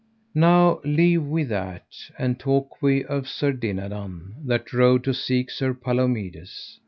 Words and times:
Now 0.33 0.79
leave 0.83 1.23
we 1.27 1.43
that, 1.43 1.85
and 2.17 2.39
talk 2.39 2.81
we 2.81 3.05
of 3.05 3.27
Sir 3.27 3.51
Dinadan, 3.51 4.33
that 4.47 4.73
rode 4.73 5.03
to 5.03 5.13
seek 5.13 5.51
Sir 5.51 5.75
Palomides. 5.75 6.79